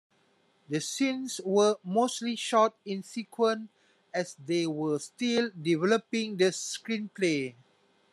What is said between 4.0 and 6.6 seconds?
as they were still developing the